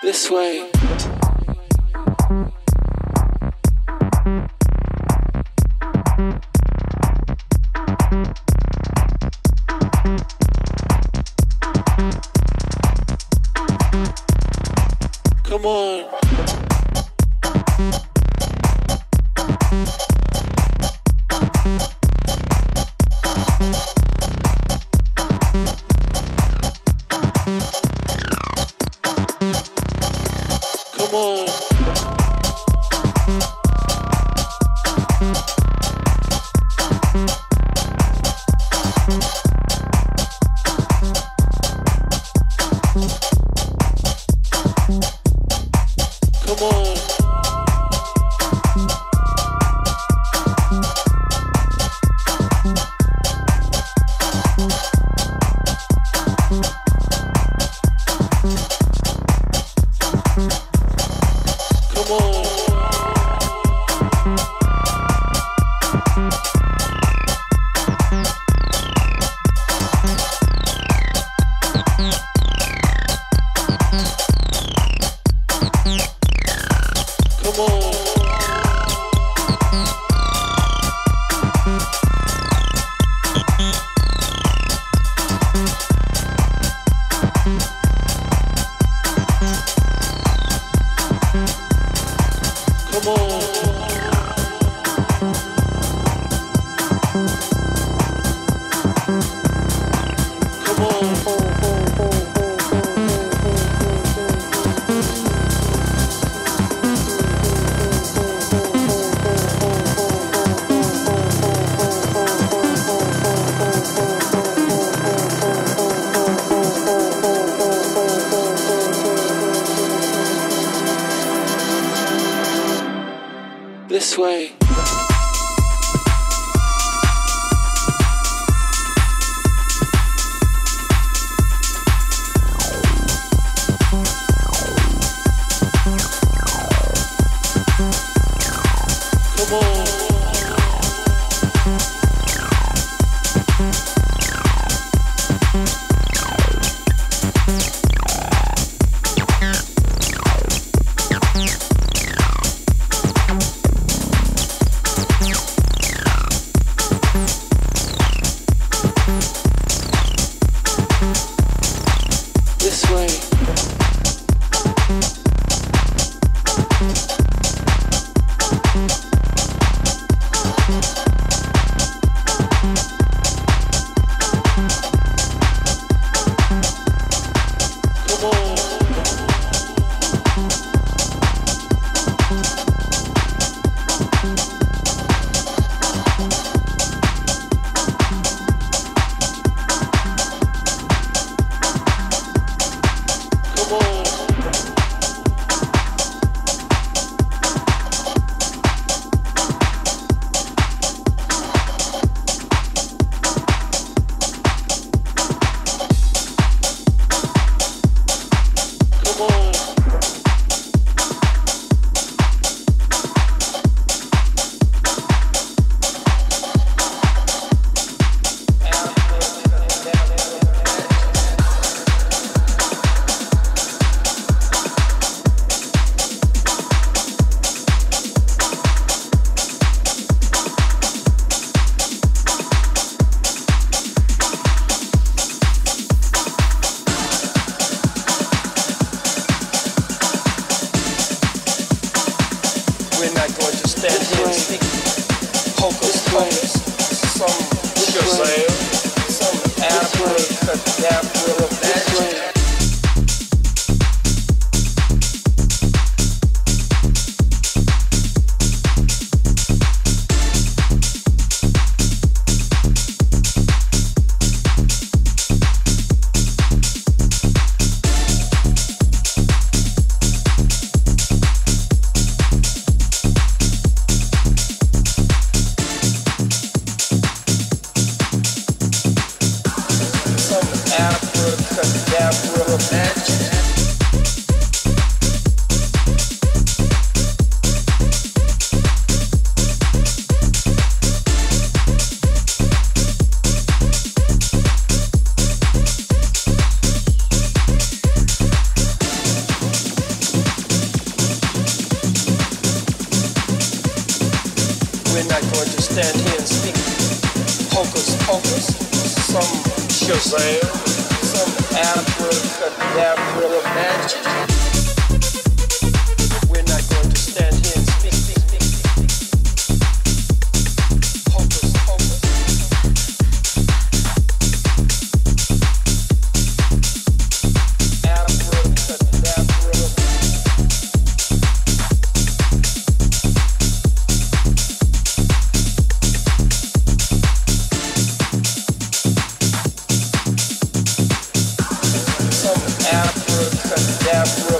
[0.00, 0.77] This way.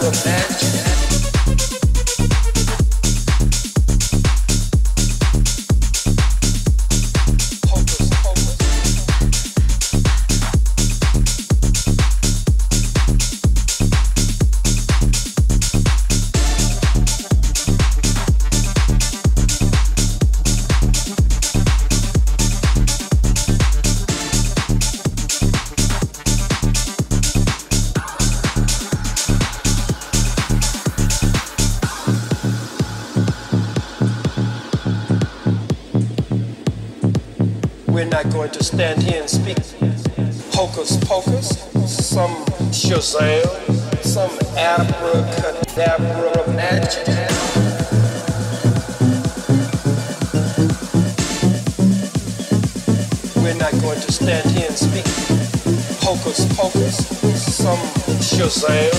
[0.08, 0.67] Abracadabra magic.
[43.08, 47.06] Shazam, some abracadabra magic.
[53.36, 55.06] We're not going to stand here and speak.
[56.02, 56.96] Hocus pocus,
[57.40, 57.78] some
[58.20, 58.97] Shazam,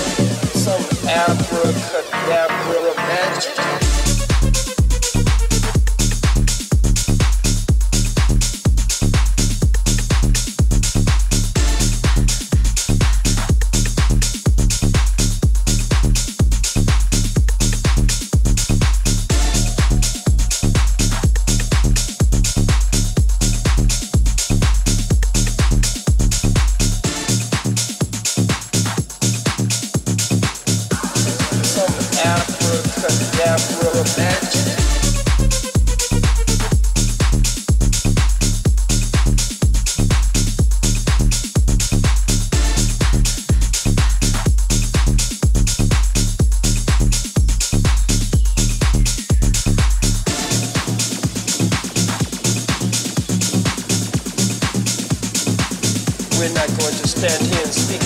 [56.40, 58.00] We're not going to stand here and speak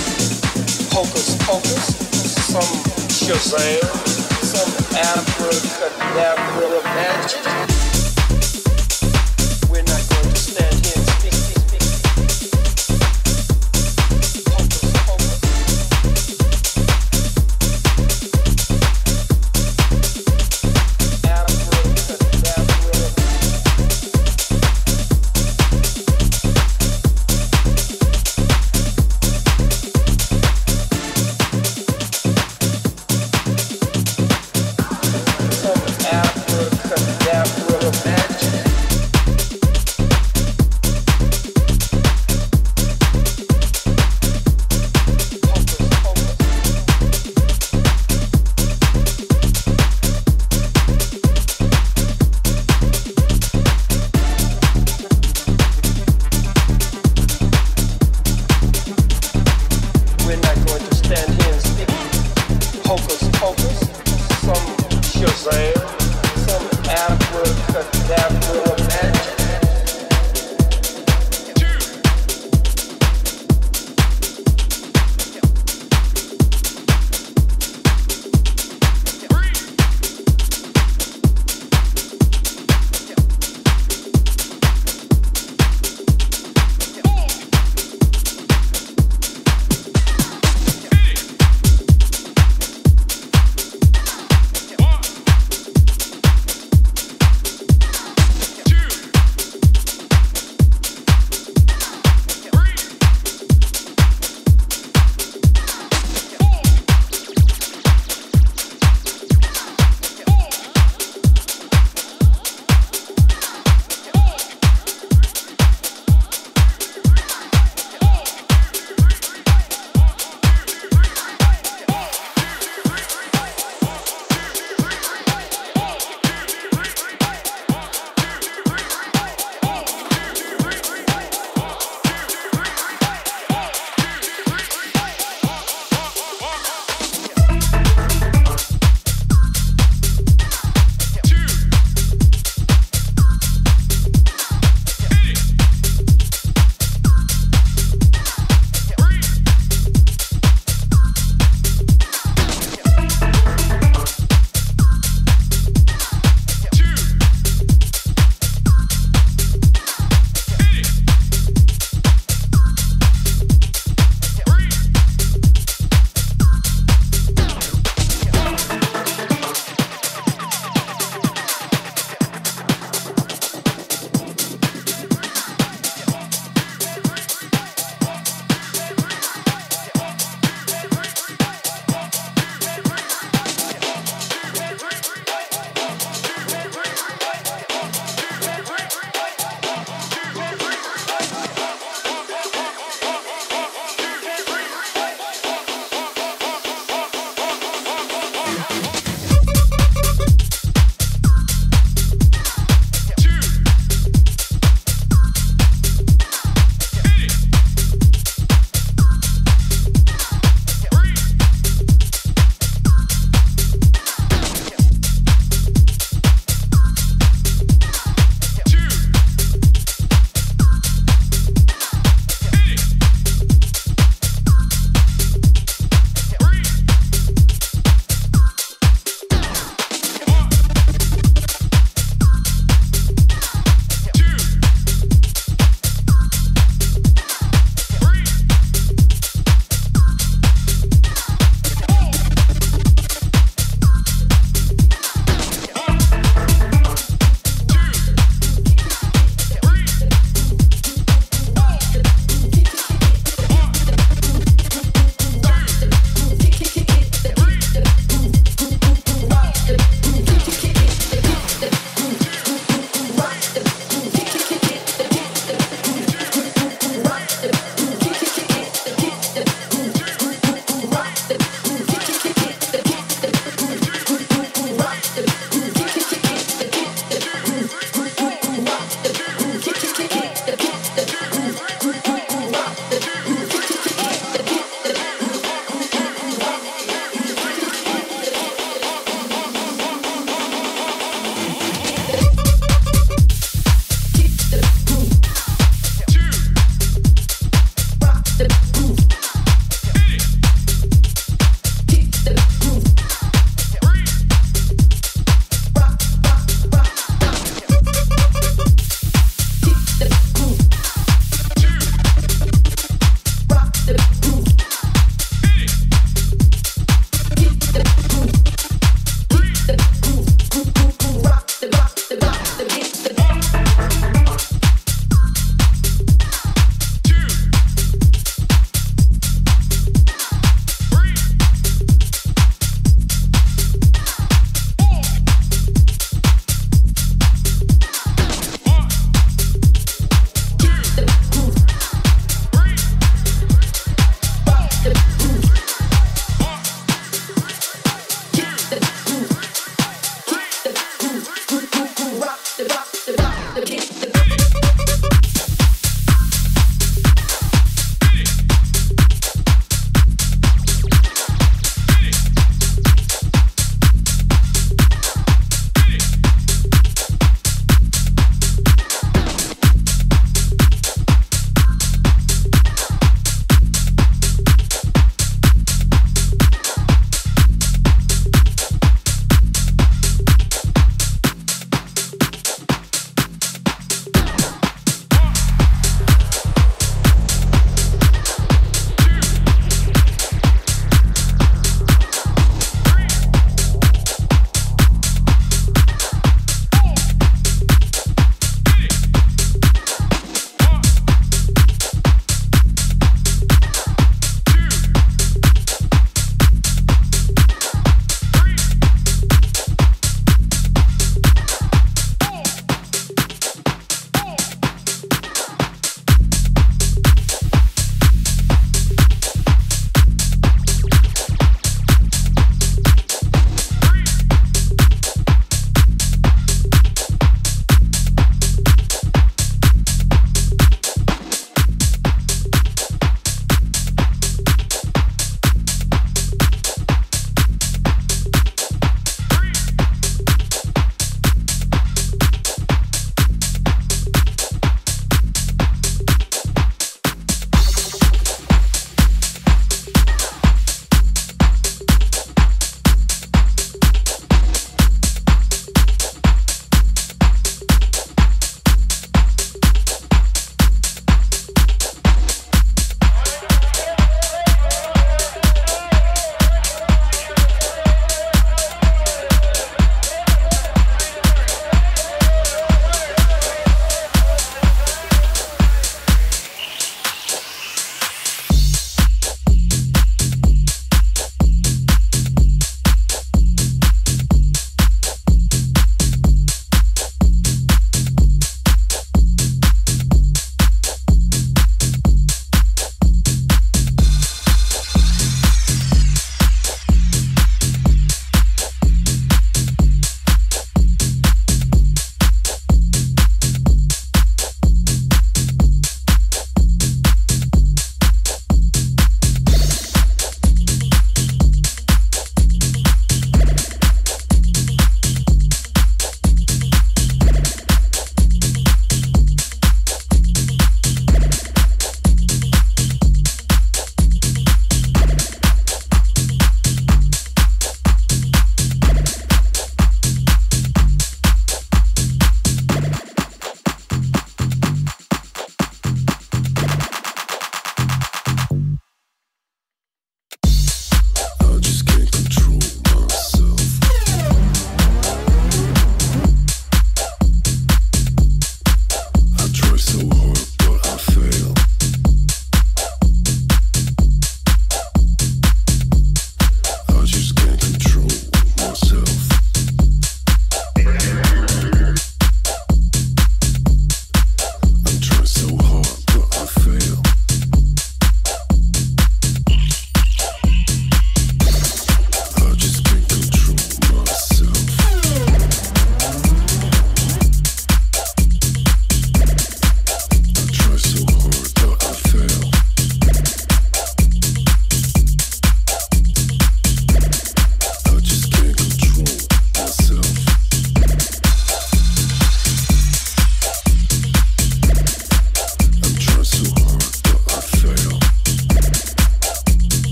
[0.91, 1.95] hocus pocus,
[2.51, 2.67] some
[3.07, 3.79] Shazam,
[4.43, 7.84] some abracadabra uh, magic.